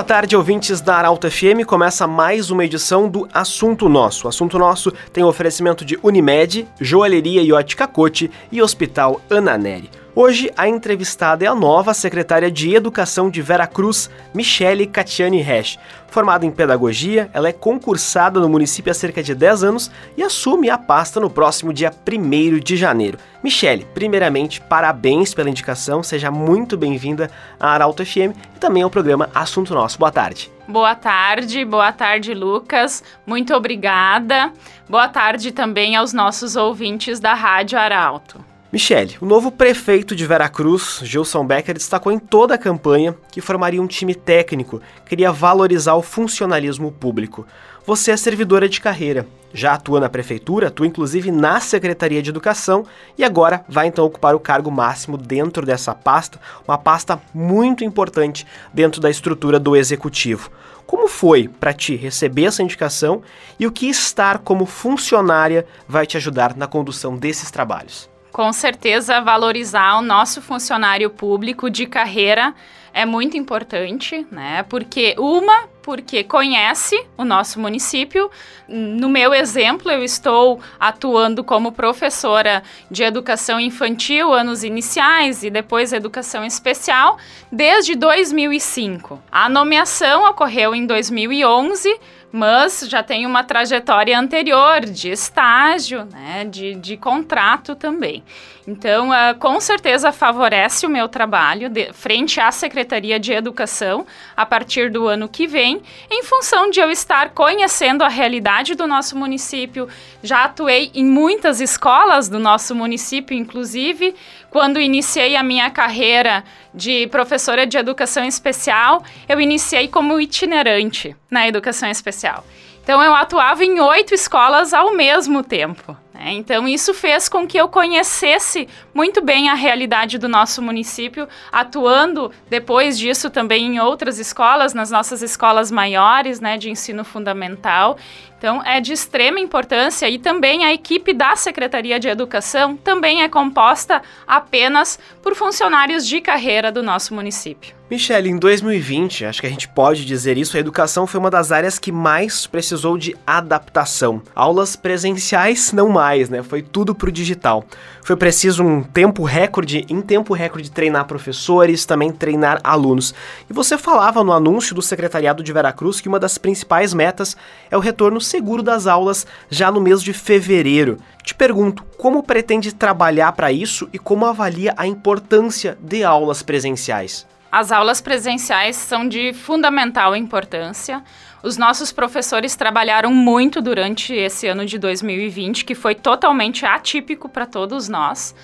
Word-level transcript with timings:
boa 0.00 0.06
tarde, 0.06 0.34
ouvintes 0.34 0.80
da 0.80 0.96
Arauto 0.96 1.30
FM. 1.30 1.66
Começa 1.66 2.06
mais 2.06 2.50
uma 2.50 2.64
edição 2.64 3.06
do 3.06 3.28
Assunto 3.34 3.86
Nosso. 3.86 4.24
O 4.24 4.30
Assunto 4.30 4.58
Nosso 4.58 4.90
tem 5.12 5.22
oferecimento 5.22 5.84
de 5.84 5.98
Unimed, 6.02 6.66
Joalheria 6.80 7.42
e 7.42 7.52
Ótica 7.52 7.86
Cote 7.86 8.30
e 8.50 8.62
Hospital 8.62 9.20
Ana 9.28 9.58
Neri. 9.58 9.90
Hoje, 10.12 10.50
a 10.56 10.68
entrevistada 10.68 11.44
é 11.44 11.48
a 11.48 11.54
nova 11.54 11.94
secretária 11.94 12.50
de 12.50 12.74
Educação 12.74 13.30
de 13.30 13.40
Veracruz, 13.40 14.10
Michele 14.34 14.84
Catiani 14.84 15.40
Resch. 15.40 15.78
Formada 16.08 16.44
em 16.44 16.50
Pedagogia, 16.50 17.30
ela 17.32 17.48
é 17.48 17.52
concursada 17.52 18.40
no 18.40 18.48
município 18.48 18.90
há 18.90 18.94
cerca 18.94 19.22
de 19.22 19.32
10 19.36 19.62
anos 19.62 19.90
e 20.16 20.22
assume 20.24 20.68
a 20.68 20.76
pasta 20.76 21.20
no 21.20 21.30
próximo 21.30 21.72
dia 21.72 21.92
1 21.92 22.58
de 22.58 22.76
janeiro. 22.76 23.18
Michele, 23.40 23.86
primeiramente, 23.94 24.60
parabéns 24.60 25.32
pela 25.32 25.48
indicação, 25.48 26.02
seja 26.02 26.28
muito 26.28 26.76
bem-vinda 26.76 27.30
à 27.60 27.68
Arauto 27.68 28.04
FM 28.04 28.34
e 28.56 28.58
também 28.58 28.82
ao 28.82 28.90
programa 28.90 29.30
Assunto 29.32 29.72
Nosso. 29.72 29.96
Boa 29.96 30.10
tarde. 30.10 30.50
Boa 30.66 30.96
tarde, 30.96 31.64
boa 31.64 31.92
tarde, 31.92 32.34
Lucas. 32.34 33.04
Muito 33.24 33.54
obrigada. 33.54 34.52
Boa 34.88 35.08
tarde 35.08 35.52
também 35.52 35.94
aos 35.94 36.12
nossos 36.12 36.56
ouvintes 36.56 37.20
da 37.20 37.32
Rádio 37.32 37.78
Arauto. 37.78 38.49
Michele, 38.72 39.16
o 39.20 39.26
novo 39.26 39.50
prefeito 39.50 40.14
de 40.14 40.24
Veracruz, 40.24 41.00
Gilson 41.02 41.44
Becker, 41.44 41.74
destacou 41.74 42.12
em 42.12 42.20
toda 42.20 42.54
a 42.54 42.58
campanha 42.58 43.16
que 43.32 43.40
formaria 43.40 43.82
um 43.82 43.86
time 43.88 44.14
técnico, 44.14 44.80
queria 45.04 45.32
valorizar 45.32 45.94
o 45.94 46.02
funcionalismo 46.02 46.92
público. 46.92 47.44
Você 47.84 48.12
é 48.12 48.16
servidora 48.16 48.68
de 48.68 48.80
carreira, 48.80 49.26
já 49.52 49.72
atua 49.72 49.98
na 49.98 50.08
prefeitura, 50.08 50.68
atua 50.68 50.86
inclusive 50.86 51.32
na 51.32 51.58
Secretaria 51.58 52.22
de 52.22 52.30
Educação 52.30 52.86
e 53.18 53.24
agora 53.24 53.64
vai 53.68 53.88
então 53.88 54.04
ocupar 54.04 54.36
o 54.36 54.40
cargo 54.40 54.70
máximo 54.70 55.16
dentro 55.16 55.66
dessa 55.66 55.92
pasta, 55.92 56.40
uma 56.68 56.78
pasta 56.78 57.20
muito 57.34 57.82
importante 57.82 58.46
dentro 58.72 59.00
da 59.00 59.10
estrutura 59.10 59.58
do 59.58 59.74
executivo. 59.74 60.48
Como 60.86 61.08
foi 61.08 61.48
para 61.48 61.72
ti 61.72 61.96
receber 61.96 62.44
essa 62.44 62.62
indicação 62.62 63.20
e 63.58 63.66
o 63.66 63.72
que 63.72 63.88
estar 63.88 64.38
como 64.38 64.64
funcionária 64.64 65.66
vai 65.88 66.06
te 66.06 66.16
ajudar 66.16 66.56
na 66.56 66.68
condução 66.68 67.16
desses 67.16 67.50
trabalhos? 67.50 68.08
Com 68.32 68.52
certeza, 68.52 69.20
valorizar 69.20 69.98
o 69.98 70.02
nosso 70.02 70.40
funcionário 70.40 71.10
público 71.10 71.68
de 71.68 71.86
carreira 71.86 72.54
é 72.92 73.04
muito 73.04 73.36
importante, 73.36 74.26
né? 74.30 74.64
Porque 74.68 75.14
uma, 75.18 75.68
porque 75.82 76.24
conhece 76.24 77.00
o 77.16 77.24
nosso 77.24 77.60
município. 77.60 78.30
No 78.68 79.08
meu 79.08 79.32
exemplo, 79.32 79.90
eu 79.90 80.02
estou 80.02 80.60
atuando 80.78 81.42
como 81.44 81.72
professora 81.72 82.62
de 82.90 83.02
educação 83.02 83.60
infantil, 83.60 84.32
anos 84.32 84.64
iniciais 84.64 85.42
e 85.42 85.50
depois 85.50 85.92
educação 85.92 86.44
especial, 86.44 87.18
desde 87.50 87.94
2005. 87.94 89.20
A 89.30 89.48
nomeação 89.48 90.28
ocorreu 90.28 90.74
em 90.74 90.86
2011 90.86 91.98
mas 92.32 92.86
já 92.88 93.02
tem 93.02 93.26
uma 93.26 93.42
trajetória 93.42 94.18
anterior 94.18 94.80
de 94.80 95.10
estágio, 95.10 96.04
né, 96.04 96.44
de, 96.44 96.74
de 96.74 96.96
contrato 96.96 97.74
também. 97.74 98.22
Então, 98.70 99.10
uh, 99.10 99.36
com 99.40 99.60
certeza 99.60 100.12
favorece 100.12 100.86
o 100.86 100.88
meu 100.88 101.08
trabalho 101.08 101.68
de, 101.68 101.92
frente 101.92 102.40
à 102.40 102.52
Secretaria 102.52 103.18
de 103.18 103.32
Educação 103.32 104.06
a 104.36 104.46
partir 104.46 104.92
do 104.92 105.08
ano 105.08 105.28
que 105.28 105.44
vem, 105.44 105.82
em 106.08 106.22
função 106.22 106.70
de 106.70 106.78
eu 106.78 106.88
estar 106.88 107.30
conhecendo 107.30 108.04
a 108.04 108.08
realidade 108.08 108.76
do 108.76 108.86
nosso 108.86 109.18
município. 109.18 109.88
Já 110.22 110.44
atuei 110.44 110.92
em 110.94 111.04
muitas 111.04 111.60
escolas 111.60 112.28
do 112.28 112.38
nosso 112.38 112.72
município, 112.72 113.36
inclusive 113.36 114.14
quando 114.50 114.80
iniciei 114.80 115.34
a 115.34 115.42
minha 115.42 115.68
carreira 115.68 116.44
de 116.72 117.08
professora 117.08 117.66
de 117.66 117.76
educação 117.76 118.24
especial, 118.24 119.02
eu 119.28 119.40
iniciei 119.40 119.88
como 119.88 120.20
itinerante 120.20 121.16
na 121.28 121.48
educação 121.48 121.90
especial. 121.90 122.44
Então, 122.82 123.02
eu 123.02 123.14
atuava 123.14 123.64
em 123.64 123.78
oito 123.80 124.14
escolas 124.14 124.72
ao 124.72 124.94
mesmo 124.94 125.42
tempo. 125.42 125.96
Né? 126.20 126.32
Então, 126.32 126.68
isso 126.68 126.92
fez 126.92 127.28
com 127.28 127.46
que 127.46 127.58
eu 127.58 127.68
conhecesse 127.68 128.68
muito 128.92 129.22
bem 129.22 129.48
a 129.48 129.54
realidade 129.54 130.18
do 130.18 130.28
nosso 130.28 130.60
município, 130.60 131.26
atuando 131.50 132.30
depois 132.48 132.98
disso 132.98 133.30
também 133.30 133.64
em 133.64 133.80
outras 133.80 134.18
escolas, 134.18 134.74
nas 134.74 134.90
nossas 134.90 135.22
escolas 135.22 135.70
maiores 135.70 136.38
né, 136.38 136.58
de 136.58 136.70
ensino 136.70 137.04
fundamental. 137.04 137.96
Então, 138.36 138.62
é 138.64 138.80
de 138.80 138.92
extrema 138.92 139.40
importância 139.40 140.08
e 140.08 140.18
também 140.18 140.64
a 140.64 140.72
equipe 140.72 141.12
da 141.12 141.36
Secretaria 141.36 141.98
de 141.98 142.08
Educação 142.08 142.76
também 142.76 143.22
é 143.22 143.28
composta 143.28 144.02
apenas 144.26 144.98
por 145.22 145.34
funcionários 145.34 146.06
de 146.06 146.20
carreira 146.20 146.72
do 146.72 146.82
nosso 146.82 147.14
município. 147.14 147.79
Michele, 147.90 148.30
em 148.30 148.38
2020, 148.38 149.24
acho 149.24 149.40
que 149.40 149.48
a 149.48 149.50
gente 149.50 149.66
pode 149.66 150.04
dizer 150.04 150.38
isso, 150.38 150.56
a 150.56 150.60
educação 150.60 151.08
foi 151.08 151.18
uma 151.18 151.28
das 151.28 151.50
áreas 151.50 151.76
que 151.76 151.90
mais 151.90 152.46
precisou 152.46 152.96
de 152.96 153.16
adaptação. 153.26 154.22
Aulas 154.32 154.76
presenciais 154.76 155.72
não 155.72 155.88
mais, 155.88 156.28
né? 156.30 156.40
Foi 156.40 156.62
tudo 156.62 156.94
pro 156.94 157.10
digital. 157.10 157.64
Foi 158.00 158.14
preciso 158.14 158.62
um 158.62 158.80
tempo 158.80 159.24
recorde, 159.24 159.84
em 159.88 160.00
tempo 160.00 160.32
recorde, 160.34 160.70
treinar 160.70 161.08
professores, 161.08 161.84
também 161.84 162.12
treinar 162.12 162.60
alunos. 162.62 163.12
E 163.50 163.52
você 163.52 163.76
falava 163.76 164.22
no 164.22 164.32
anúncio 164.32 164.72
do 164.72 164.82
Secretariado 164.82 165.42
de 165.42 165.52
Veracruz 165.52 166.00
que 166.00 166.06
uma 166.06 166.20
das 166.20 166.38
principais 166.38 166.94
metas 166.94 167.36
é 167.72 167.76
o 167.76 167.80
retorno 167.80 168.20
seguro 168.20 168.62
das 168.62 168.86
aulas 168.86 169.26
já 169.50 169.68
no 169.68 169.80
mês 169.80 170.00
de 170.00 170.12
fevereiro. 170.12 170.96
Te 171.24 171.34
pergunto, 171.34 171.82
como 171.98 172.22
pretende 172.22 172.72
trabalhar 172.72 173.32
para 173.32 173.50
isso 173.50 173.88
e 173.92 173.98
como 173.98 174.26
avalia 174.26 174.74
a 174.76 174.86
importância 174.86 175.76
de 175.82 176.04
aulas 176.04 176.40
presenciais? 176.40 177.26
As 177.50 177.72
aulas 177.72 178.00
presenciais 178.00 178.76
são 178.76 179.08
de 179.08 179.32
fundamental 179.32 180.14
importância. 180.14 181.02
Os 181.42 181.56
nossos 181.56 181.90
professores 181.90 182.54
trabalharam 182.54 183.12
muito 183.12 183.60
durante 183.60 184.14
esse 184.14 184.46
ano 184.46 184.64
de 184.64 184.78
2020, 184.78 185.64
que 185.64 185.74
foi 185.74 185.94
totalmente 185.94 186.64
atípico 186.64 187.28
para 187.28 187.46
todos 187.46 187.88
nós. 187.88 188.34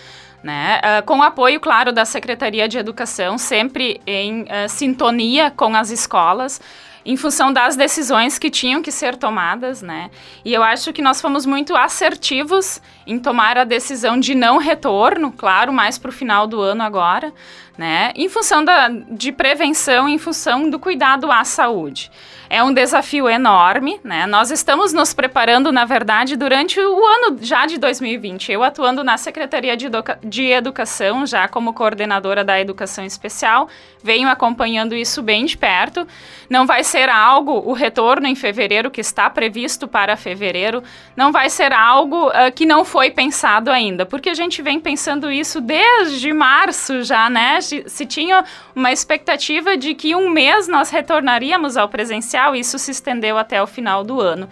Né? 0.42 0.80
Uh, 0.80 1.04
com 1.04 1.22
apoio, 1.22 1.60
claro, 1.60 1.92
da 1.92 2.04
Secretaria 2.04 2.68
de 2.68 2.78
Educação, 2.78 3.38
sempre 3.38 4.00
em 4.06 4.42
uh, 4.42 4.68
sintonia 4.68 5.50
com 5.50 5.74
as 5.74 5.90
escolas, 5.90 6.60
em 7.06 7.16
função 7.16 7.52
das 7.52 7.76
decisões 7.76 8.38
que 8.38 8.50
tinham 8.50 8.82
que 8.82 8.90
ser 8.90 9.14
tomadas, 9.14 9.80
né? 9.80 10.10
E 10.44 10.52
eu 10.52 10.62
acho 10.62 10.92
que 10.92 11.00
nós 11.00 11.20
fomos 11.20 11.46
muito 11.46 11.76
assertivos 11.76 12.82
em 13.06 13.16
tomar 13.16 13.56
a 13.56 13.62
decisão 13.62 14.18
de 14.18 14.34
não 14.34 14.58
retorno, 14.58 15.30
claro, 15.30 15.72
mais 15.72 15.98
para 15.98 16.08
o 16.08 16.12
final 16.12 16.48
do 16.48 16.60
ano 16.60 16.82
agora, 16.82 17.32
né? 17.76 18.12
Em 18.14 18.28
função 18.28 18.64
da, 18.64 18.88
de 18.88 19.32
prevenção, 19.32 20.08
em 20.08 20.18
função 20.18 20.68
do 20.70 20.78
cuidado 20.78 21.30
à 21.30 21.44
saúde. 21.44 22.10
É 22.48 22.62
um 22.62 22.72
desafio 22.72 23.28
enorme, 23.28 24.00
né? 24.04 24.24
Nós 24.24 24.52
estamos 24.52 24.92
nos 24.92 25.12
preparando, 25.12 25.72
na 25.72 25.84
verdade, 25.84 26.36
durante 26.36 26.78
o 26.78 27.04
ano 27.04 27.38
já 27.40 27.66
de 27.66 27.76
2020. 27.76 28.52
Eu 28.52 28.62
atuando 28.62 29.02
na 29.02 29.16
Secretaria 29.16 29.76
de, 29.76 29.86
Educa 29.86 30.18
de 30.22 30.44
Educação, 30.44 31.26
já 31.26 31.48
como 31.48 31.74
coordenadora 31.74 32.44
da 32.44 32.60
Educação 32.60 33.04
Especial, 33.04 33.68
venho 34.02 34.28
acompanhando 34.28 34.94
isso 34.94 35.22
bem 35.22 35.44
de 35.44 35.58
perto. 35.58 36.06
Não 36.48 36.66
vai 36.66 36.84
ser 36.84 37.08
algo, 37.08 37.62
o 37.68 37.72
retorno 37.72 38.28
em 38.28 38.36
fevereiro, 38.36 38.92
que 38.92 39.00
está 39.00 39.28
previsto 39.28 39.88
para 39.88 40.16
fevereiro, 40.16 40.84
não 41.16 41.32
vai 41.32 41.50
ser 41.50 41.72
algo 41.72 42.28
uh, 42.28 42.52
que 42.54 42.64
não 42.64 42.84
foi 42.84 43.10
pensado 43.10 43.72
ainda, 43.72 44.06
porque 44.06 44.30
a 44.30 44.34
gente 44.34 44.62
vem 44.62 44.78
pensando 44.78 45.30
isso 45.30 45.60
desde 45.60 46.32
março 46.32 47.02
já, 47.02 47.28
né? 47.28 47.58
Se 47.86 48.06
tinha 48.06 48.44
uma 48.74 48.92
expectativa 48.92 49.76
de 49.76 49.94
que 49.94 50.14
um 50.14 50.30
mês 50.30 50.68
nós 50.68 50.90
retornaríamos 50.90 51.76
ao 51.76 51.88
presencial, 51.88 52.54
isso 52.54 52.78
se 52.78 52.90
estendeu 52.90 53.36
até 53.38 53.62
o 53.62 53.66
final 53.66 54.04
do 54.04 54.20
ano. 54.20 54.48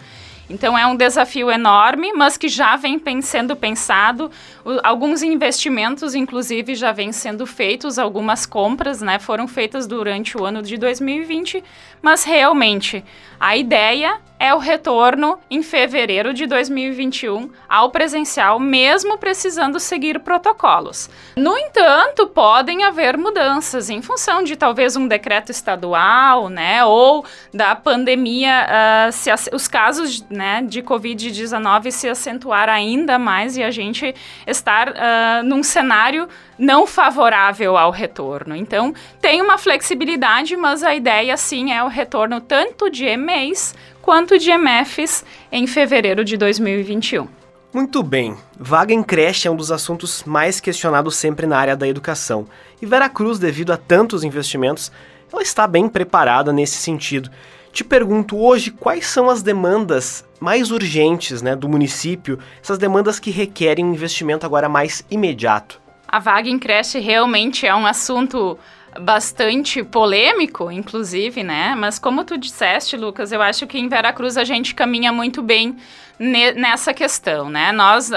Então 0.48 0.76
é 0.76 0.86
um 0.86 0.94
desafio 0.94 1.50
enorme, 1.50 2.12
mas 2.12 2.36
que 2.36 2.48
já 2.48 2.76
vem 2.76 3.00
sendo 3.22 3.56
pensado. 3.56 4.30
alguns 4.82 5.22
investimentos, 5.22 6.14
inclusive, 6.14 6.74
já 6.74 6.92
vêm 6.92 7.12
sendo 7.12 7.46
feitos, 7.46 7.98
algumas 7.98 8.44
compras 8.44 9.00
né, 9.00 9.18
foram 9.18 9.48
feitas 9.48 9.86
durante 9.86 10.36
o 10.36 10.44
ano 10.44 10.62
de 10.62 10.76
2020, 10.76 11.64
mas 12.02 12.24
realmente 12.24 13.02
a 13.40 13.56
ideia 13.56 14.20
é 14.38 14.52
o 14.52 14.58
retorno 14.58 15.38
em 15.50 15.62
fevereiro 15.62 16.34
de 16.34 16.46
2021 16.46 17.50
ao 17.68 17.90
presencial, 17.90 18.58
mesmo 18.58 19.16
precisando 19.16 19.78
seguir 19.78 20.18
protocolos. 20.20 21.08
No 21.36 21.56
entanto, 21.56 22.26
podem 22.26 22.84
haver 22.84 23.16
mudanças 23.16 23.88
em 23.88 24.02
função 24.02 24.42
de 24.42 24.56
talvez 24.56 24.96
um 24.96 25.06
decreto 25.06 25.50
estadual, 25.50 26.48
né, 26.48 26.84
ou 26.84 27.24
da 27.52 27.74
pandemia, 27.74 28.66
uh, 29.08 29.12
se 29.12 29.30
os 29.52 29.68
casos 29.68 30.24
né, 30.28 30.62
de 30.62 30.82
Covid-19 30.82 31.90
se 31.90 32.08
acentuar 32.08 32.68
ainda 32.68 33.18
mais 33.18 33.56
e 33.56 33.62
a 33.62 33.70
gente 33.70 34.14
estar 34.46 34.88
uh, 34.88 35.42
num 35.44 35.62
cenário 35.62 36.28
não 36.58 36.86
favorável 36.86 37.76
ao 37.76 37.90
retorno. 37.90 38.54
Então, 38.54 38.94
tem 39.20 39.40
uma 39.40 39.58
flexibilidade, 39.58 40.56
mas 40.56 40.82
a 40.82 40.94
ideia 40.94 41.36
sim 41.36 41.72
é 41.72 41.82
o 41.82 41.88
retorno 41.88 42.40
tanto 42.40 42.90
de 42.90 43.06
EMEIs 43.06 43.74
quanto 44.04 44.38
de 44.38 44.50
MFs 44.50 45.24
em 45.50 45.66
fevereiro 45.66 46.22
de 46.26 46.36
2021. 46.36 47.26
Muito 47.72 48.02
bem. 48.02 48.36
Vaga 48.60 48.92
em 48.92 49.02
creche 49.02 49.48
é 49.48 49.50
um 49.50 49.56
dos 49.56 49.72
assuntos 49.72 50.24
mais 50.24 50.60
questionados 50.60 51.16
sempre 51.16 51.46
na 51.46 51.56
área 51.56 51.74
da 51.74 51.88
educação. 51.88 52.46
E 52.82 52.84
Veracruz, 52.84 53.38
devido 53.38 53.72
a 53.72 53.78
tantos 53.78 54.22
investimentos, 54.22 54.92
ela 55.32 55.40
está 55.40 55.66
bem 55.66 55.88
preparada 55.88 56.52
nesse 56.52 56.76
sentido. 56.76 57.30
Te 57.72 57.82
pergunto 57.82 58.38
hoje 58.38 58.70
quais 58.70 59.06
são 59.06 59.30
as 59.30 59.42
demandas 59.42 60.22
mais 60.38 60.70
urgentes 60.70 61.40
né, 61.40 61.56
do 61.56 61.66
município, 61.66 62.38
essas 62.62 62.76
demandas 62.76 63.18
que 63.18 63.30
requerem 63.30 63.86
um 63.86 63.94
investimento 63.94 64.44
agora 64.44 64.68
mais 64.68 65.02
imediato. 65.10 65.80
A 66.06 66.18
vaga 66.18 66.50
em 66.50 66.58
creche 66.58 66.98
realmente 66.98 67.66
é 67.66 67.74
um 67.74 67.86
assunto 67.86 68.58
bastante 69.00 69.82
polêmico, 69.82 70.70
inclusive, 70.70 71.42
né? 71.42 71.74
Mas 71.76 71.98
como 71.98 72.24
tu 72.24 72.36
disseste, 72.36 72.96
Lucas, 72.96 73.32
eu 73.32 73.42
acho 73.42 73.66
que 73.66 73.78
em 73.78 73.88
Veracruz 73.88 74.36
a 74.36 74.44
gente 74.44 74.74
caminha 74.74 75.12
muito 75.12 75.42
bem 75.42 75.76
nessa 76.18 76.94
questão, 76.94 77.50
né? 77.50 77.72
Nós, 77.72 78.08
uh, 78.08 78.14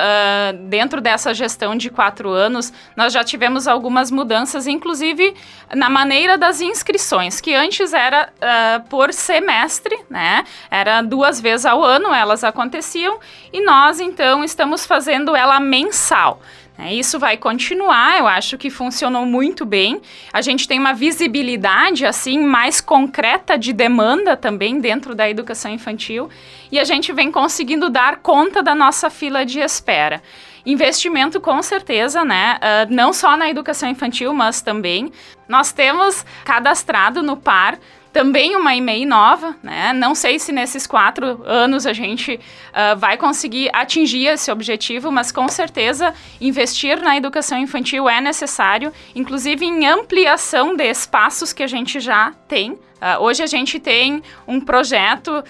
dentro 0.70 1.02
dessa 1.02 1.34
gestão 1.34 1.76
de 1.76 1.90
quatro 1.90 2.30
anos, 2.30 2.72
nós 2.96 3.12
já 3.12 3.24
tivemos 3.24 3.68
algumas 3.68 4.12
mudanças, 4.12 4.68
inclusive 4.68 5.34
na 5.74 5.90
maneira 5.90 6.38
das 6.38 6.62
inscrições, 6.62 7.42
que 7.42 7.56
antes 7.56 7.94
era 7.94 8.30
uh, 8.38 8.88
por 8.88 9.12
semestre, 9.12 9.98
né? 10.10 10.44
Era 10.70 11.02
duas 11.02 11.42
vezes 11.42 11.66
ao 11.66 11.84
ano 11.84 12.14
elas 12.14 12.44
aconteciam, 12.44 13.20
e 13.52 13.62
nós, 13.62 14.00
então, 14.00 14.44
estamos 14.44 14.86
fazendo 14.86 15.36
ela 15.36 15.60
mensal. 15.60 16.40
É, 16.80 16.94
isso 16.94 17.18
vai 17.18 17.38
continuar, 17.38 18.20
eu 18.20 18.28
acho 18.28 18.56
que 18.56 18.70
funcionou 18.70 19.26
muito 19.26 19.66
bem. 19.66 20.00
A 20.32 20.42
gente 20.42 20.68
tem 20.68 20.78
uma 20.78 20.94
visibilidade 20.94 22.06
assim 22.06 22.40
mais 22.40 22.80
concreta 22.80 23.58
de 23.58 23.74
demanda 23.74 24.38
também 24.38 24.80
dentro 24.80 25.16
da 25.16 25.28
educação 25.28 25.72
infantil 25.72 26.30
e 26.72 26.78
a 26.78 26.84
gente 26.84 27.12
vem 27.12 27.32
conseguindo 27.32 27.90
dar 27.90 28.18
conta 28.18 28.62
da 28.62 28.76
nossa 28.76 29.10
fila 29.10 29.44
de 29.44 29.60
espera. 29.60 30.22
Investimento 30.68 31.42
com 31.42 31.62
certeza, 31.64 32.24
né? 32.24 32.60
Uh, 32.60 32.94
não 32.94 33.12
só 33.12 33.36
na 33.36 33.50
educação 33.50 33.90
infantil, 33.90 34.34
mas 34.34 34.62
também. 34.62 35.12
Nós 35.48 35.72
temos 35.72 36.26
cadastrado 36.44 37.24
no 37.24 37.38
PAR 37.38 37.80
também 38.18 38.56
uma 38.56 38.76
EMEI 38.76 39.06
nova, 39.06 39.56
né? 39.62 39.94
Não 39.94 40.16
sei 40.16 40.40
se 40.40 40.52
nesses 40.52 40.88
quatro 40.88 41.44
anos 41.46 41.86
a 41.86 41.94
gente 41.94 42.34
uh, 42.34 42.98
vai 42.98 43.16
conseguir 43.16 43.70
atingir 43.72 44.26
esse 44.26 44.50
objetivo, 44.50 45.12
mas 45.12 45.32
com 45.32 45.48
certeza 45.48 46.12
investir 46.42 47.00
na 47.00 47.16
educação 47.16 47.60
infantil 47.60 48.10
é 48.10 48.20
necessário, 48.20 48.92
inclusive 49.16 49.64
em 49.64 49.86
ampliação 49.86 50.76
de 50.76 50.90
espaços 50.90 51.54
que 51.54 51.62
a 51.62 51.68
gente 51.68 52.00
já 52.00 52.34
tem. 52.48 52.72
Uh, 52.72 53.22
hoje 53.22 53.44
a 53.44 53.46
gente 53.46 53.80
tem 53.80 54.24
um 54.48 54.60
projeto 54.60 55.30
uh, 55.30 55.44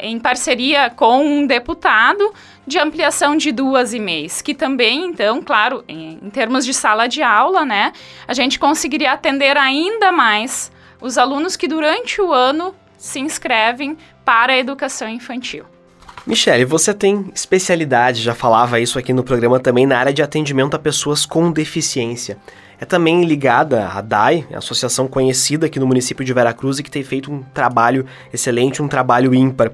em 0.00 0.18
parceria 0.18 0.88
com 0.88 1.22
um 1.22 1.46
deputado 1.46 2.32
de 2.66 2.78
ampliação 2.78 3.36
de 3.36 3.52
duas 3.52 3.92
EMEIs, 3.92 4.40
que 4.40 4.54
também, 4.54 5.04
então, 5.04 5.42
claro, 5.42 5.84
em, 5.86 6.18
em 6.22 6.30
termos 6.30 6.64
de 6.64 6.72
sala 6.72 7.06
de 7.06 7.22
aula, 7.22 7.66
né, 7.66 7.92
a 8.26 8.32
gente 8.32 8.58
conseguiria 8.58 9.12
atender 9.12 9.58
ainda 9.58 10.10
mais 10.10 10.74
os 11.06 11.16
alunos 11.16 11.56
que 11.56 11.68
durante 11.68 12.20
o 12.20 12.32
ano 12.32 12.74
se 12.98 13.20
inscrevem 13.20 13.96
para 14.24 14.54
a 14.54 14.58
educação 14.58 15.08
infantil. 15.08 15.64
Michele, 16.26 16.64
você 16.64 16.92
tem 16.92 17.30
especialidade, 17.32 18.20
já 18.20 18.34
falava 18.34 18.80
isso 18.80 18.98
aqui 18.98 19.12
no 19.12 19.22
programa 19.22 19.60
também, 19.60 19.86
na 19.86 19.96
área 19.96 20.12
de 20.12 20.22
atendimento 20.22 20.74
a 20.74 20.78
pessoas 20.78 21.24
com 21.24 21.52
deficiência. 21.52 22.36
É 22.80 22.84
também 22.84 23.24
ligada 23.24 23.86
à 23.86 24.00
DAI, 24.00 24.46
associação 24.52 25.06
conhecida 25.06 25.66
aqui 25.66 25.78
no 25.78 25.86
município 25.86 26.24
de 26.24 26.32
Veracruz 26.32 26.80
e 26.80 26.82
que 26.82 26.90
tem 26.90 27.04
feito 27.04 27.32
um 27.32 27.42
trabalho 27.54 28.04
excelente, 28.32 28.82
um 28.82 28.88
trabalho 28.88 29.32
ímpar. 29.32 29.70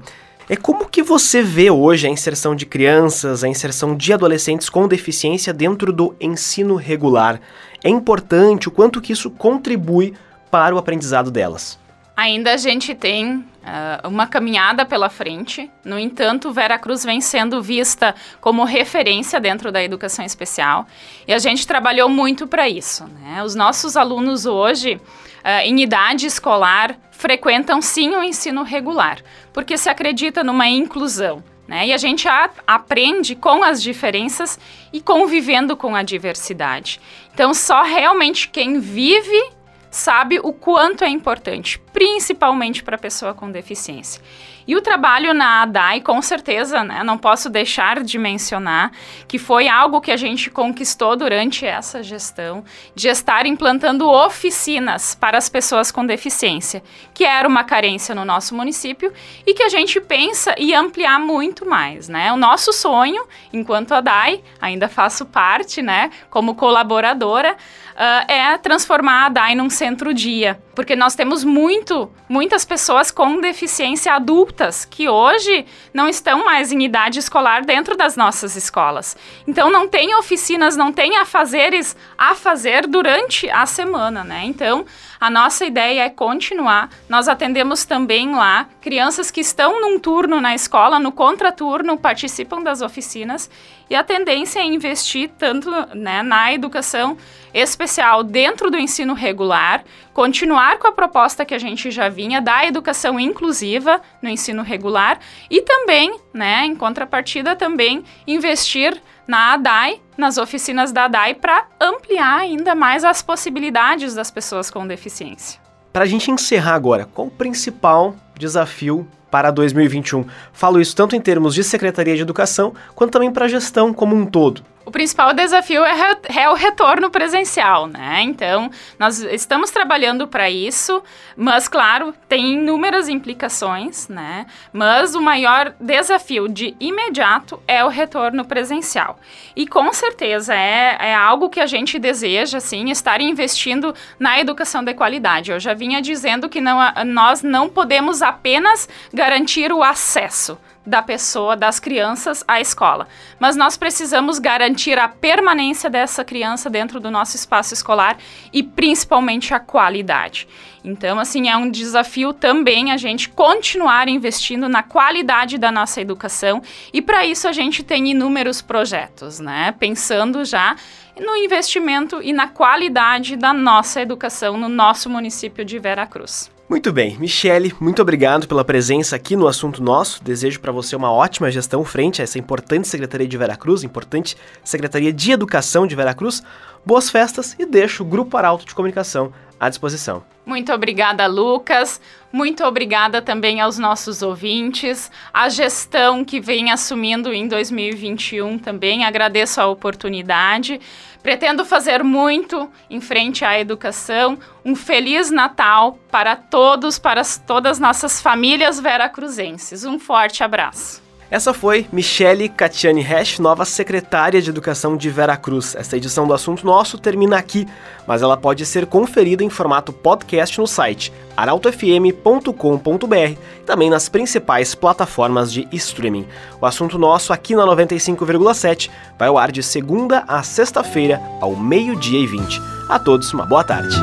É 0.47 0.55
como 0.55 0.87
que 0.87 1.01
você 1.01 1.41
vê 1.41 1.71
hoje 1.71 2.05
a 2.05 2.09
inserção 2.09 2.55
de 2.55 2.65
crianças, 2.65 3.43
a 3.43 3.47
inserção 3.47 3.95
de 3.95 4.13
adolescentes 4.13 4.69
com 4.69 4.87
deficiência 4.87 5.51
dentro 5.51 5.91
do 5.91 6.15
ensino 6.21 6.75
regular? 6.75 7.41
É 7.83 7.89
importante 7.89 8.67
o 8.67 8.71
quanto 8.71 9.01
que 9.01 9.11
isso 9.11 9.31
contribui 9.31 10.13
para 10.53 10.75
o 10.75 10.77
aprendizado 10.77 11.31
delas. 11.31 11.79
Ainda 12.15 12.53
a 12.53 12.57
gente 12.57 12.93
tem 12.93 13.37
uh, 13.37 14.07
uma 14.07 14.27
caminhada 14.27 14.85
pela 14.85 15.09
frente. 15.09 15.67
No 15.83 15.97
entanto, 15.97 16.53
Vera 16.53 16.77
Cruz 16.77 17.03
vem 17.03 17.19
sendo 17.19 17.59
vista 17.59 18.13
como 18.39 18.63
referência 18.63 19.39
dentro 19.39 19.71
da 19.71 19.83
educação 19.83 20.23
especial 20.23 20.85
e 21.27 21.33
a 21.33 21.39
gente 21.39 21.65
trabalhou 21.65 22.07
muito 22.07 22.45
para 22.45 22.69
isso. 22.69 23.05
Né? 23.05 23.43
Os 23.43 23.55
nossos 23.55 23.97
alunos 23.97 24.45
hoje, 24.45 25.01
uh, 25.43 25.63
em 25.63 25.81
idade 25.81 26.27
escolar, 26.27 26.99
frequentam 27.09 27.81
sim 27.81 28.11
o 28.11 28.21
ensino 28.21 28.61
regular, 28.61 29.17
porque 29.51 29.75
se 29.75 29.89
acredita 29.89 30.43
numa 30.43 30.67
inclusão. 30.67 31.43
Né? 31.67 31.87
E 31.87 31.93
a 31.93 31.97
gente 31.97 32.27
a, 32.27 32.47
aprende 32.67 33.33
com 33.35 33.63
as 33.63 33.81
diferenças 33.81 34.59
e 34.93 35.01
convivendo 35.01 35.75
com 35.75 35.95
a 35.95 36.03
diversidade. 36.03 37.01
Então, 37.33 37.55
só 37.55 37.81
realmente 37.81 38.49
quem 38.49 38.79
vive 38.79 39.62
sabe 39.93 40.39
o 40.41 40.51
quanto 40.51 41.03
é 41.03 41.09
importante, 41.09 41.79
principalmente 41.93 42.83
para 42.83 42.95
a 42.95 42.99
pessoa 42.99 43.33
com 43.33 43.51
deficiência. 43.51 44.21
E 44.67 44.75
o 44.75 44.81
trabalho 44.81 45.33
na 45.33 45.63
ADAI, 45.63 46.01
com 46.01 46.21
certeza, 46.21 46.83
né, 46.83 47.03
não 47.03 47.17
posso 47.17 47.49
deixar 47.49 48.03
de 48.03 48.17
mencionar 48.17 48.91
que 49.27 49.37
foi 49.37 49.67
algo 49.67 50.01
que 50.01 50.11
a 50.11 50.17
gente 50.17 50.49
conquistou 50.49 51.15
durante 51.15 51.65
essa 51.65 52.01
gestão, 52.01 52.63
de 52.95 53.07
estar 53.07 53.45
implantando 53.45 54.07
oficinas 54.09 55.15
para 55.15 55.37
as 55.37 55.49
pessoas 55.49 55.91
com 55.91 56.05
deficiência, 56.05 56.83
que 57.13 57.23
era 57.23 57.47
uma 57.47 57.63
carência 57.63 58.15
no 58.15 58.25
nosso 58.25 58.55
município 58.55 59.11
e 59.45 59.53
que 59.53 59.63
a 59.63 59.69
gente 59.69 59.99
pensa 59.99 60.55
em 60.57 60.73
ampliar 60.73 61.19
muito 61.19 61.65
mais. 61.65 62.07
Né? 62.07 62.31
O 62.31 62.37
nosso 62.37 62.71
sonho, 62.71 63.25
enquanto 63.51 63.93
ADAI, 63.93 64.41
ainda 64.61 64.87
faço 64.87 65.25
parte, 65.25 65.81
né, 65.81 66.09
como 66.29 66.55
colaboradora, 66.55 67.55
uh, 67.93 68.31
é 68.31 68.57
transformar 68.57 69.25
a 69.25 69.29
DAI 69.29 69.55
num 69.55 69.69
centro-dia. 69.69 70.59
Porque 70.75 70.95
nós 70.95 71.15
temos 71.15 71.43
muito, 71.43 72.11
muitas 72.27 72.65
pessoas 72.65 73.11
com 73.11 73.39
deficiência 73.39 74.13
adultas 74.13 74.85
que 74.85 75.07
hoje 75.07 75.65
não 75.93 76.09
estão 76.09 76.43
mais 76.43 76.71
em 76.71 76.83
idade 76.83 77.19
escolar 77.19 77.63
dentro 77.63 77.95
das 77.95 78.15
nossas 78.15 78.55
escolas. 78.55 79.15
Então 79.47 79.69
não 79.69 79.87
tem 79.87 80.15
oficinas, 80.15 80.75
não 80.75 80.91
tem 80.91 81.17
afazeres 81.17 81.95
a 82.17 82.33
fazer 82.33 82.87
durante 82.87 83.49
a 83.49 83.65
semana, 83.65 84.23
né? 84.23 84.43
Então 84.45 84.85
a 85.19 85.29
nossa 85.29 85.63
ideia 85.65 86.01
é 86.01 86.09
continuar. 86.09 86.89
Nós 87.07 87.27
atendemos 87.27 87.85
também 87.85 88.35
lá 88.35 88.67
crianças 88.81 89.31
que 89.31 89.41
estão 89.41 89.79
num 89.79 89.99
turno 89.99 90.41
na 90.41 90.55
escola, 90.55 90.99
no 90.99 91.11
contraturno, 91.11 91.97
participam 91.97 92.61
das 92.61 92.81
oficinas 92.81 93.49
e 93.89 93.95
a 93.95 94.03
tendência 94.03 94.59
é 94.59 94.65
investir 94.65 95.29
tanto 95.37 95.69
né, 95.95 96.23
na 96.23 96.51
educação 96.51 97.17
especial 97.53 98.23
dentro 98.23 98.71
do 98.71 98.77
ensino 98.77 99.13
regular, 99.13 99.83
continuar 100.13 100.77
com 100.79 100.87
a 100.87 100.91
proposta 100.91 101.45
que 101.45 101.53
a 101.53 101.59
gente 101.59 101.91
já 101.91 102.09
vinha 102.09 102.41
da 102.41 102.65
educação 102.65 103.19
inclusiva 103.19 104.01
no 104.21 104.29
ensino 104.29 104.63
regular 104.63 105.19
e 105.49 105.61
também, 105.61 106.17
né, 106.33 106.65
em 106.65 106.75
contrapartida, 106.75 107.55
também 107.55 108.03
investir 108.25 109.01
na 109.27 109.53
ADAI, 109.53 110.01
nas 110.17 110.37
oficinas 110.37 110.91
da 110.91 111.05
ADAI, 111.05 111.35
para 111.35 111.67
ampliar 111.79 112.39
ainda 112.39 112.75
mais 112.75 113.03
as 113.03 113.21
possibilidades 113.21 114.13
das 114.13 114.29
pessoas 114.29 114.69
com 114.69 114.85
deficiência. 114.85 115.61
Para 115.91 116.05
a 116.05 116.07
gente 116.07 116.31
encerrar 116.31 116.73
agora, 116.73 117.05
qual 117.05 117.27
o 117.27 117.31
principal 117.31 118.15
desafio 118.35 119.07
para 119.29 119.51
2021? 119.51 120.25
Falo 120.51 120.81
isso 120.81 120.95
tanto 120.95 121.15
em 121.15 121.21
termos 121.21 121.53
de 121.53 121.63
Secretaria 121.63 122.15
de 122.15 122.21
Educação, 122.21 122.73
quanto 122.95 123.11
também 123.11 123.31
para 123.31 123.45
a 123.45 123.47
gestão 123.47 123.93
como 123.93 124.15
um 124.15 124.25
todo. 124.25 124.63
Principal 124.93 125.33
desafio 125.33 125.83
é, 125.83 126.17
é, 126.37 126.49
o 126.51 126.53
retorno 126.53 127.09
presencial, 127.09 127.87
né? 127.87 128.21
Então, 128.21 128.69
nós 128.99 129.19
estamos 129.21 129.71
trabalhando 129.71 130.27
para 130.27 130.51
isso, 130.51 131.01
mas, 131.35 131.67
claro, 131.67 132.13
tem 132.29 132.53
inúmeras 132.53 133.09
implicações, 133.09 134.07
né? 134.07 134.45
Mas 134.71 135.15
o 135.15 135.21
maior 135.21 135.73
desafio 135.79 136.47
de 136.47 136.75
imediato 136.79 137.59
é 137.67 137.83
o 137.83 137.87
retorno 137.87 138.45
presencial. 138.45 139.17
E, 139.55 139.65
com 139.65 139.91
certeza, 139.91 140.53
é, 140.53 140.95
é 140.99 141.15
algo 141.15 141.49
que 141.49 141.59
a 141.59 141.65
gente 141.65 141.97
deseja, 141.97 142.59
assim, 142.59 142.91
estar 142.91 143.19
investindo 143.19 143.95
na 144.19 144.39
educação 144.39 144.83
de 144.83 144.93
qualidade. 144.93 145.51
Eu 145.51 145.59
já 145.59 145.73
vinha 145.73 146.03
dizendo 146.03 146.47
que 146.47 146.61
não, 146.61 146.77
nós 147.07 147.41
não 147.41 147.67
podemos 147.67 148.21
apenas 148.21 148.87
garantir 149.11 149.73
o 149.73 149.81
acesso, 149.81 150.55
da 150.85 151.01
pessoa, 151.01 151.55
das 151.55 151.79
crianças 151.79 152.43
à 152.47 152.59
escola. 152.59 153.07
Mas 153.39 153.55
nós 153.55 153.77
precisamos 153.77 154.37
garantir 154.39 154.99
a 154.99 155.07
permanência 155.07 155.89
dessa 155.89 156.23
criança 156.23 156.69
dentro 156.69 156.99
do 156.99 157.09
nosso 157.09 157.35
espaço 157.35 157.73
escolar 157.73 158.17
e 158.51 158.61
principalmente 158.61 159.53
a 159.53 159.59
qualidade. 159.59 160.47
Então, 160.83 161.17
assim, 161.17 161.49
é 161.49 161.55
um 161.55 161.71
desafio 161.71 162.33
também 162.33 162.91
a 162.91 162.97
gente 162.97 163.29
continuar 163.29 164.09
investindo 164.09 164.67
na 164.67 164.83
qualidade 164.83 165.57
da 165.57 165.71
nossa 165.71 166.01
educação 166.01 166.61
e 166.91 167.01
para 167.01 167.25
isso 167.25 167.47
a 167.47 167.53
gente 167.53 167.81
tem 167.83 168.09
inúmeros 168.09 168.61
projetos, 168.61 169.39
né? 169.39 169.73
Pensando 169.79 170.43
já 170.43 170.75
no 171.17 171.35
investimento 171.37 172.21
e 172.21 172.33
na 172.33 172.47
qualidade 172.47 173.37
da 173.37 173.53
nossa 173.53 174.01
educação 174.01 174.57
no 174.57 174.67
nosso 174.67 175.09
município 175.09 175.63
de 175.63 175.79
Veracruz. 175.79 176.52
Muito 176.69 176.93
bem, 176.93 177.17
Michele, 177.19 177.73
muito 177.79 178.01
obrigado 178.01 178.47
pela 178.47 178.63
presença 178.63 179.17
aqui 179.17 179.35
no 179.35 179.47
Assunto 179.47 179.83
Nosso. 179.83 180.23
Desejo 180.23 180.61
para 180.61 180.71
você 180.71 180.95
uma 180.95 181.11
ótima 181.11 181.51
gestão 181.51 181.83
frente 181.83 182.21
a 182.21 182.23
essa 182.23 182.39
importante 182.39 182.87
Secretaria 182.87 183.27
de 183.27 183.37
Veracruz, 183.37 183.83
importante 183.83 184.37
Secretaria 184.63 185.11
de 185.11 185.31
Educação 185.33 185.85
de 185.85 185.93
Veracruz. 185.93 186.41
Boas 186.85 187.09
festas 187.09 187.55
e 187.57 187.65
deixo 187.65 188.03
o 188.03 188.05
Grupo 188.05 188.35
Arauto 188.37 188.65
de 188.65 188.75
Comunicação 188.75 189.33
à 189.59 189.69
disposição. 189.69 190.23
Muito 190.45 190.73
obrigada, 190.73 191.25
Lucas. 191.25 192.01
Muito 192.31 192.65
obrigada 192.65 193.21
também 193.21 193.61
aos 193.61 193.77
nossos 193.77 194.21
ouvintes, 194.21 195.11
a 195.33 195.47
gestão 195.49 196.25
que 196.25 196.41
vem 196.41 196.71
assumindo 196.71 197.31
em 197.31 197.47
2021 197.47 198.57
também. 198.57 199.05
Agradeço 199.05 199.61
a 199.61 199.67
oportunidade. 199.67 200.81
Pretendo 201.21 201.63
fazer 201.63 202.03
muito 202.03 202.69
em 202.89 202.99
frente 202.99 203.45
à 203.45 203.57
educação. 203.57 204.37
Um 204.65 204.75
feliz 204.75 205.31
Natal 205.31 205.97
para 206.11 206.35
todos, 206.35 206.99
para 206.99 207.21
todas 207.47 207.79
nossas 207.79 208.21
famílias 208.21 208.79
veracruzenses. 208.79 209.85
Um 209.85 209.97
forte 209.97 210.43
abraço. 210.43 211.01
Essa 211.33 211.51
foi 211.51 211.87
Michele 211.91 212.47
Catiane 212.47 213.01
Hash, 213.01 213.39
nova 213.39 213.65
secretária 213.65 214.39
de 214.39 214.51
Educação 214.51 214.95
de 214.95 215.09
Veracruz. 215.09 215.73
Esta 215.73 215.97
edição 215.97 216.27
do 216.27 216.33
Assunto 216.35 216.63
Nosso 216.63 216.95
termina 216.99 217.39
aqui, 217.39 217.67
mas 218.05 218.21
ela 218.21 218.37
pode 218.37 218.63
ser 218.67 218.85
conferida 218.85 219.43
em 219.43 219.49
formato 219.49 219.91
podcast 219.91 220.59
no 220.59 220.67
site 220.67 221.11
arautofm.com.br 221.35 223.15
e 223.15 223.63
também 223.65 223.89
nas 223.89 224.07
principais 224.07 224.75
plataformas 224.75 225.51
de 225.51 225.67
streaming. 225.71 226.27
O 226.61 226.67
Assunto 226.67 226.99
Nosso 226.99 227.33
aqui 227.33 227.55
na 227.55 227.65
95,7 227.65 228.91
vai 229.17 229.27
ao 229.27 229.39
ar 229.39 229.51
de 229.51 229.63
segunda 229.63 230.23
a 230.27 230.43
sexta-feira, 230.43 231.19
ao 231.41 231.55
meio-dia 231.55 232.19
e 232.19 232.27
vinte. 232.27 232.61
A 232.87 232.99
todos, 232.99 233.33
uma 233.33 233.47
boa 233.47 233.63
tarde. 233.63 233.95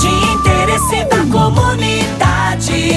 De 0.00 0.08
interesse 0.08 1.04
da 1.04 1.18
comunidade, 1.18 2.90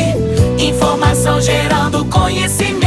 informação 0.58 1.40
gerando 1.40 2.04
conhecimento. 2.06 2.87